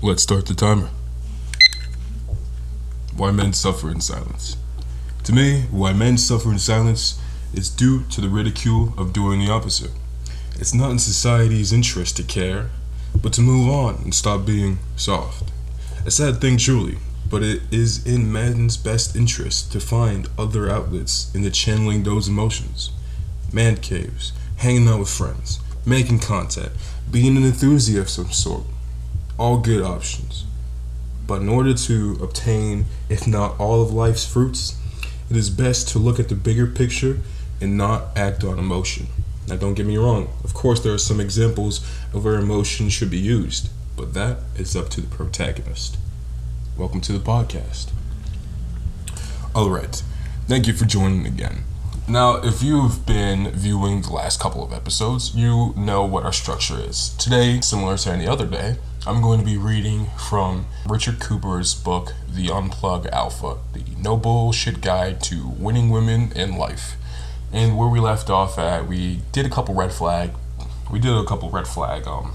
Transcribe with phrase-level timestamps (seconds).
[0.00, 0.90] Let's start the timer.
[3.16, 4.56] Why men suffer in silence.
[5.24, 7.20] To me, why men suffer in silence
[7.52, 9.90] is due to the ridicule of doing the opposite.
[10.54, 12.70] It's not in society's interest to care,
[13.20, 15.50] but to move on and stop being soft.
[16.06, 21.34] A sad thing, truly, but it is in men's best interest to find other outlets
[21.34, 22.92] into channeling those emotions.
[23.52, 26.70] Man caves, hanging out with friends, making content,
[27.10, 28.64] being an enthusiast of some sort.
[29.38, 30.44] All good options.
[31.26, 34.76] But in order to obtain, if not all of life's fruits,
[35.30, 37.20] it is best to look at the bigger picture
[37.60, 39.06] and not act on emotion.
[39.46, 41.78] Now, don't get me wrong, of course, there are some examples
[42.12, 45.96] of where emotion should be used, but that is up to the protagonist.
[46.76, 47.90] Welcome to the podcast.
[49.54, 50.02] All right,
[50.48, 51.64] thank you for joining again.
[52.08, 56.78] Now, if you've been viewing the last couple of episodes, you know what our structure
[56.78, 57.10] is.
[57.18, 58.76] Today, similar to any other day,
[59.08, 64.82] I'm going to be reading from Richard Cooper's book, The Unplugged Alpha, the no bullshit
[64.82, 66.96] guide to winning women in life.
[67.50, 70.32] And where we left off at, we did a couple red flag,
[70.92, 72.34] we did a couple red flag um,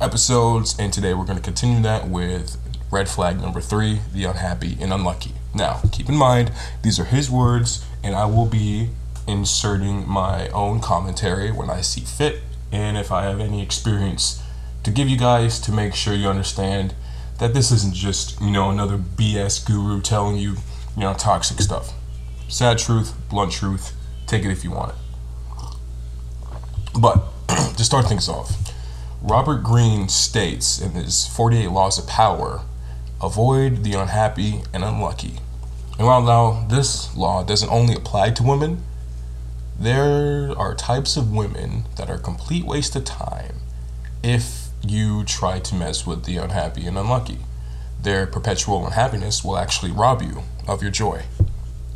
[0.00, 2.56] episodes, and today we're going to continue that with
[2.90, 5.34] red flag number three, the unhappy and unlucky.
[5.54, 6.50] Now, keep in mind,
[6.82, 8.88] these are his words, and I will be
[9.28, 12.40] inserting my own commentary when I see fit,
[12.72, 14.42] and if I have any experience
[14.88, 16.94] to give you guys to make sure you understand
[17.38, 20.52] that this isn't just, you know, another BS guru telling you,
[20.96, 21.92] you know, toxic stuff.
[22.48, 23.92] Sad truth, blunt truth,
[24.26, 24.98] take it if you want it.
[26.98, 27.22] But
[27.76, 28.72] to start things off,
[29.20, 32.62] Robert Greene states in his 48 Laws of Power
[33.20, 35.40] avoid the unhappy and unlucky.
[35.98, 38.84] And while now this law doesn't only apply to women,
[39.78, 43.56] there are types of women that are complete waste of time
[44.22, 47.38] if you try to mess with the unhappy and unlucky.
[48.02, 51.24] Their perpetual unhappiness will actually rob you of your joy.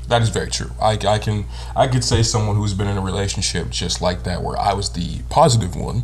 [0.09, 0.73] That is very true.
[0.81, 4.43] I, I can I could say someone who's been in a relationship just like that
[4.43, 6.03] where I was the positive one.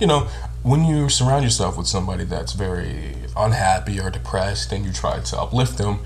[0.00, 0.28] You know,
[0.62, 5.38] when you surround yourself with somebody that's very unhappy or depressed and you try to
[5.38, 6.00] uplift them,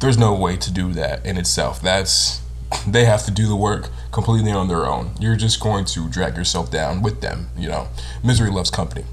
[0.00, 1.80] there's no way to do that in itself.
[1.80, 2.40] That's
[2.86, 5.12] they have to do the work completely on their own.
[5.20, 7.88] You're just going to drag yourself down with them, you know.
[8.24, 9.04] Misery loves company.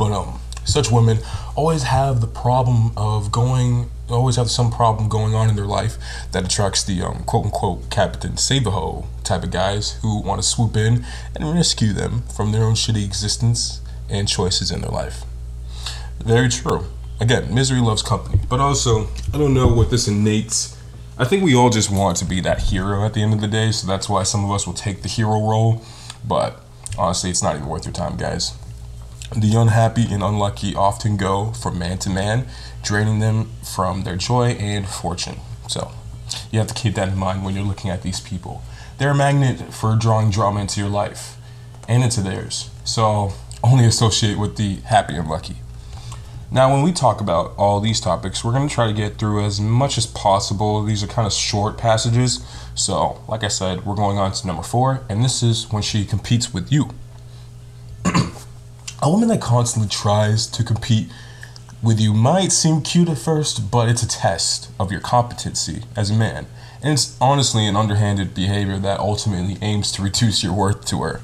[0.00, 1.18] But um, such women
[1.54, 5.98] always have the problem of going, always have some problem going on in their life
[6.32, 10.74] that attracts the um, quote unquote Captain Save-A-Ho type of guys who want to swoop
[10.74, 11.04] in
[11.36, 15.24] and rescue them from their own shitty existence and choices in their life.
[16.18, 16.86] Very true.
[17.20, 18.40] Again, misery loves company.
[18.48, 20.74] But also, I don't know what this innate.
[21.18, 23.48] I think we all just want to be that hero at the end of the
[23.48, 25.84] day, so that's why some of us will take the hero role.
[26.26, 26.58] But
[26.96, 28.54] honestly, it's not even worth your time, guys.
[29.36, 32.48] The unhappy and unlucky often go from man to man,
[32.82, 35.36] draining them from their joy and fortune.
[35.68, 35.92] So,
[36.50, 38.62] you have to keep that in mind when you're looking at these people.
[38.98, 41.36] They're a magnet for drawing drama into your life
[41.88, 42.70] and into theirs.
[42.82, 43.32] So,
[43.62, 45.58] only associate with the happy and lucky.
[46.50, 49.44] Now, when we talk about all these topics, we're going to try to get through
[49.44, 50.82] as much as possible.
[50.82, 52.44] These are kind of short passages.
[52.74, 56.04] So, like I said, we're going on to number four, and this is when she
[56.04, 56.90] competes with you
[59.02, 61.08] a woman that constantly tries to compete
[61.82, 66.10] with you might seem cute at first, but it's a test of your competency as
[66.10, 66.46] a man.
[66.82, 71.20] And it's honestly an underhanded behavior that ultimately aims to reduce your worth to her.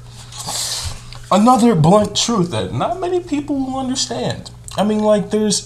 [1.31, 4.49] Another blunt truth that not many people will understand.
[4.75, 5.65] I mean, like, there's.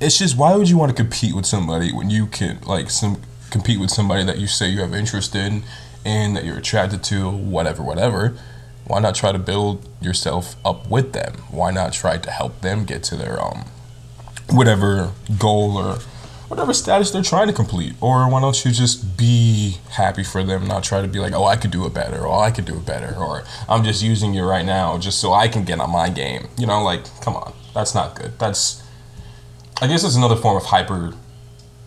[0.00, 3.20] It's just, why would you want to compete with somebody when you can, like, some
[3.50, 5.64] compete with somebody that you say you have interest in
[6.04, 8.38] and that you're attracted to, whatever, whatever?
[8.88, 11.34] Why not try to build yourself up with them?
[11.50, 13.66] Why not try to help them get to their um
[14.50, 15.98] whatever goal or
[16.48, 17.94] whatever status they're trying to complete?
[18.00, 21.44] Or why don't you just be happy for them, not try to be like, oh,
[21.44, 24.32] I could do it better, or I could do it better, or I'm just using
[24.34, 26.48] you right now just so I can get on my game.
[26.56, 28.38] You know, like, come on, that's not good.
[28.38, 28.82] That's,
[29.82, 31.12] I guess it's another form of hyper,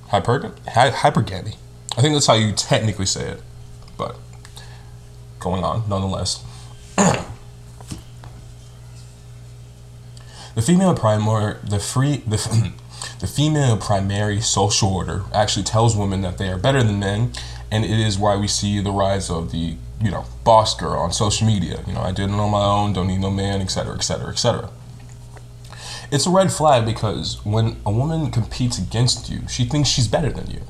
[0.09, 1.55] hyper, hypergamy.
[1.97, 3.41] I think that's how you technically say it,
[3.97, 4.15] but
[5.39, 6.45] going on nonetheless.
[10.55, 12.71] The female primary, the free, the,
[13.19, 17.31] the female primary social order actually tells women that they are better than men,
[17.71, 21.11] and it is why we see the rise of the you know boss girl on
[21.11, 21.83] social media.
[21.87, 24.69] You know, I did it on my own, don't need no man, etc., etc., etc.
[26.11, 30.31] It's a red flag because when a woman competes against you, she thinks she's better
[30.31, 30.61] than you,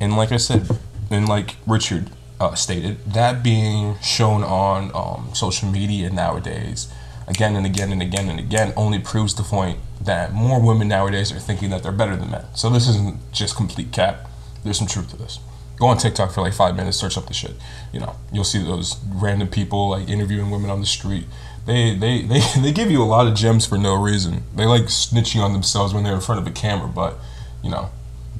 [0.00, 0.68] and like I said,
[1.10, 6.92] and like Richard uh, stated, that being shown on um, social media nowadays
[7.28, 11.30] again and again and again and again only proves the point that more women nowadays
[11.30, 12.44] are thinking that they're better than men.
[12.54, 14.28] So this isn't just complete cap.
[14.64, 15.38] There's some truth to this.
[15.78, 17.52] Go on TikTok for like five minutes, search up the shit.
[17.92, 21.26] You know, you'll see those random people like interviewing women on the street.
[21.66, 24.42] They, they, they, they give you a lot of gems for no reason.
[24.54, 27.18] They like snitching on themselves when they're in front of a camera, but,
[27.62, 27.90] you know,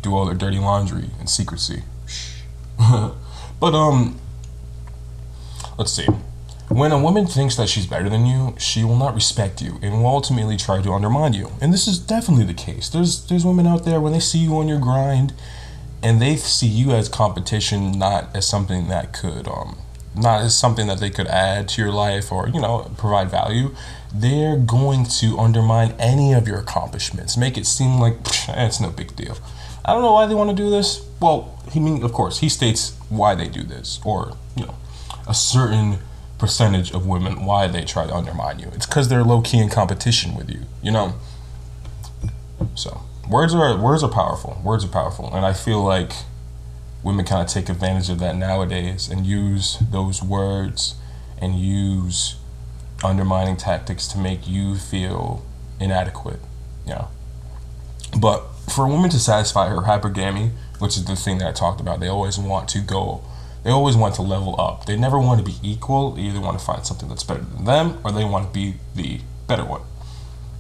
[0.01, 1.83] do all their dirty laundry in secrecy.
[3.61, 4.19] but, um,
[5.79, 6.07] let's see.
[6.69, 10.03] When a woman thinks that she's better than you, she will not respect you and
[10.03, 11.51] will ultimately try to undermine you.
[11.63, 12.91] And this is definitely the case.
[12.91, 15.33] There's there's women out there when they see you on your grind
[16.03, 19.79] and they see you as competition, not as something that could um
[20.15, 23.75] not as something that they could add to your life or, you know, provide value,
[24.13, 28.17] they're going to undermine any of your accomplishments, make it seem like
[28.49, 29.39] it's no big deal.
[29.89, 31.03] I don't know why they want to do this.
[31.19, 34.75] Well, he mean of course, he states why they do this or, you know,
[35.27, 36.01] a certain
[36.37, 38.69] percentage of women why they try to undermine you.
[38.75, 41.15] It's because they're low key in competition with you, you know.
[42.75, 43.01] So
[43.31, 44.61] words are words are powerful.
[44.63, 46.13] Words are powerful, and I feel like
[47.03, 50.97] women kind of take advantage of that nowadays and use those words
[51.41, 52.37] and use
[53.03, 55.47] undermining tactics to make you feel
[55.81, 56.41] inadequate.
[56.87, 57.07] Yeah.
[58.21, 61.81] But for a woman to satisfy her hypergamy, which is the thing that I talked
[61.81, 63.23] about, they always want to go
[63.65, 64.87] they always want to level up.
[64.87, 66.13] They never want to be equal.
[66.13, 68.77] They either want to find something that's better than them or they want to be
[68.95, 69.83] the better one.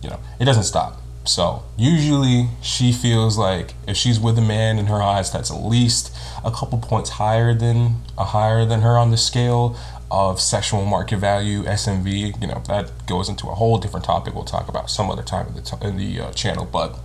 [0.03, 1.01] You know, it doesn't stop.
[1.25, 5.63] So usually she feels like if she's with a man in her eyes that's at
[5.63, 6.15] least
[6.45, 9.77] a couple points higher than a higher than her on the scale
[10.11, 12.41] of sexual market value SMV.
[12.41, 14.35] You know that goes into a whole different topic.
[14.35, 16.99] We'll talk about some other time in the t- in the uh, channel, but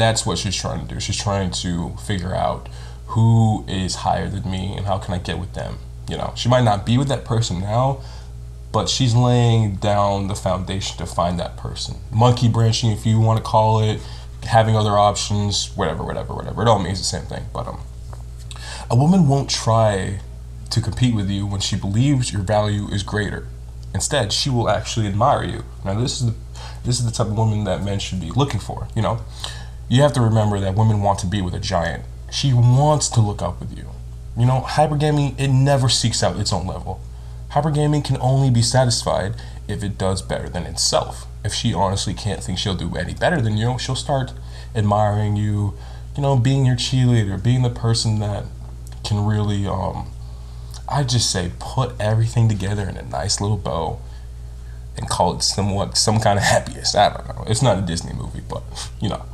[0.00, 0.98] that's what she's trying to do.
[0.98, 2.68] She's trying to figure out
[3.08, 5.78] who is higher than me and how can I get with them.
[6.08, 8.00] You know, she might not be with that person now,
[8.72, 11.96] but she's laying down the foundation to find that person.
[12.10, 14.00] Monkey branching, if you want to call it,
[14.44, 16.62] having other options, whatever, whatever, whatever.
[16.62, 17.44] It all means the same thing.
[17.52, 17.80] But um,
[18.90, 20.20] a woman won't try
[20.70, 23.46] to compete with you when she believes your value is greater.
[23.92, 25.64] Instead, she will actually admire you.
[25.84, 26.34] Now, this is the
[26.84, 28.88] this is the type of woman that men should be looking for.
[28.94, 29.20] You know,
[29.90, 32.04] you have to remember that women want to be with a giant.
[32.30, 33.86] She wants to look up with you.
[34.38, 37.00] You know, hypergamy it never seeks out its own level.
[37.50, 39.34] Hypergamy can only be satisfied
[39.66, 41.26] if it does better than itself.
[41.44, 44.32] If she honestly can't think she'll do any better than you, she'll start
[44.76, 45.74] admiring you,
[46.16, 48.44] you know, being your cheerleader, being the person that
[49.02, 50.12] can really, um,
[50.88, 53.98] I just say, put everything together in a nice little bow
[54.96, 56.94] and call it somewhat some kind of happiness.
[56.94, 57.44] I don't know.
[57.48, 58.62] It's not a Disney movie, but
[59.00, 59.24] you know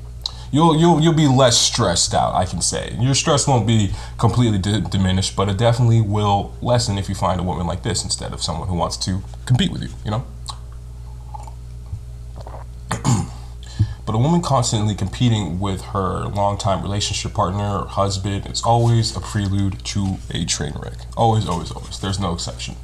[0.57, 2.35] you'll you'll you'll be less stressed out.
[2.35, 6.97] I can say your stress won't be completely di- diminished, but it definitely will lessen
[6.97, 9.83] if you find a woman like this instead of someone who wants to compete with
[9.83, 9.91] you.
[10.05, 10.27] You know.
[14.07, 19.21] but a woman constantly competing with her longtime relationship partner or husband is always a
[19.21, 20.99] prelude to a train wreck.
[21.19, 22.01] Always, always, always.
[22.01, 22.77] There's no exception.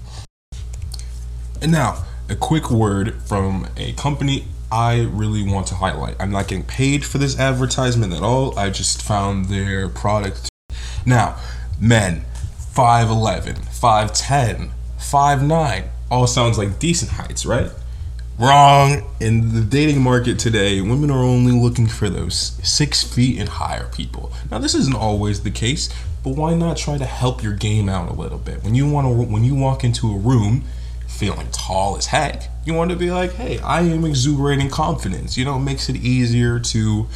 [1.62, 6.16] And now, a quick word from a company I really want to highlight.
[6.18, 8.58] I'm not getting paid for this advertisement at all.
[8.58, 10.48] I just found their product.
[11.04, 11.36] Now,
[11.78, 12.24] men,
[12.74, 17.70] 5'11, 5'10, 5'9, all sounds like decent heights, right?
[18.38, 19.10] Wrong.
[19.20, 23.90] In the dating market today, women are only looking for those six feet and higher
[23.90, 24.32] people.
[24.50, 25.90] Now, this isn't always the case,
[26.24, 28.64] but why not try to help your game out a little bit?
[28.64, 30.64] When you want to, when you walk into a room
[31.06, 32.48] feeling tall as heck.
[32.64, 35.36] You want to be like, hey, I am exuberating confidence.
[35.36, 37.08] You know, it makes it easier to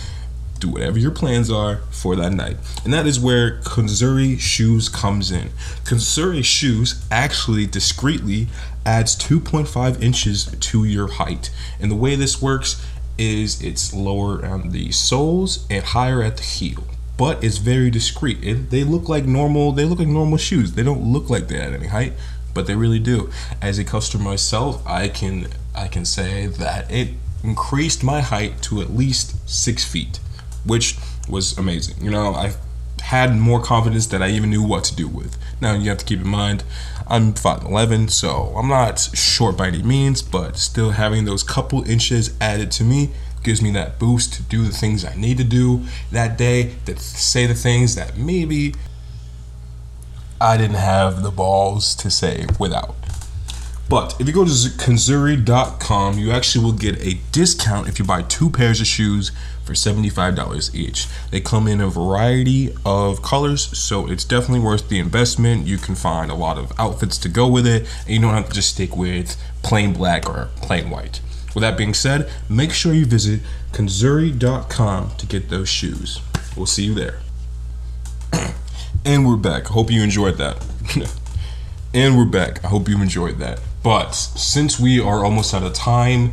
[0.58, 2.56] do whatever your plans are for that night.
[2.84, 5.50] And that is where Konzuri Shoes comes in.
[5.84, 8.48] Konzuri Shoes actually discreetly
[8.84, 11.50] adds 2.5 inches to your height.
[11.78, 12.84] And the way this works
[13.18, 16.84] is it's lower on the soles and higher at the heel.
[17.16, 18.42] But it's very discreet.
[18.42, 19.72] It, they look like normal.
[19.72, 20.72] They look like normal shoes.
[20.72, 22.12] They don't look like they add any height
[22.56, 23.30] but they really do.
[23.60, 27.10] As a customer myself, I can I can say that it
[27.44, 30.18] increased my height to at least six feet,
[30.64, 30.96] which
[31.28, 32.02] was amazing.
[32.02, 32.54] You know, I
[33.02, 35.36] had more confidence that I even knew what to do with.
[35.60, 36.64] Now you have to keep in mind,
[37.06, 42.34] I'm 5'11, so I'm not short by any means, but still having those couple inches
[42.40, 43.10] added to me
[43.44, 46.98] gives me that boost to do the things I need to do that day, to
[46.98, 48.74] say the things that maybe
[50.40, 52.94] I didn't have the balls to say without.
[53.88, 58.22] But if you go to kanzuri.com, you actually will get a discount if you buy
[58.22, 59.30] two pairs of shoes
[59.64, 61.06] for $75 each.
[61.30, 65.66] They come in a variety of colors, so it's definitely worth the investment.
[65.66, 68.48] You can find a lot of outfits to go with it, and you don't have
[68.48, 71.20] to just stick with plain black or plain white.
[71.54, 73.40] With that being said, make sure you visit
[73.72, 76.20] kanzuri.com to get those shoes.
[76.56, 77.20] We'll see you there.
[79.06, 79.66] And we're back.
[79.66, 80.66] Hope you enjoyed that.
[81.94, 82.64] and we're back.
[82.64, 83.60] I hope you enjoyed that.
[83.84, 86.32] But since we are almost out of time,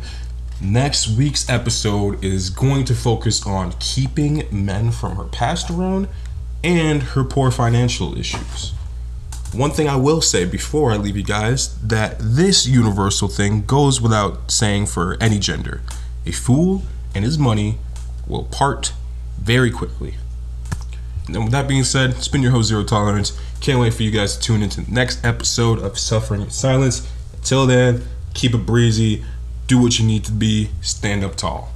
[0.60, 6.08] next week's episode is going to focus on keeping men from her past around
[6.64, 8.72] and her poor financial issues.
[9.52, 14.00] One thing I will say before I leave you guys that this universal thing goes
[14.00, 15.80] without saying for any gender.
[16.26, 16.82] A fool
[17.14, 17.78] and his money
[18.26, 18.94] will part
[19.38, 20.16] very quickly.
[21.26, 23.38] And with that being said, it's been your host Zero Tolerance.
[23.60, 27.10] Can't wait for you guys to tune into the next episode of Suffering in Silence.
[27.34, 28.02] Until then,
[28.34, 29.24] keep it breezy,
[29.66, 31.73] do what you need to be, stand up tall.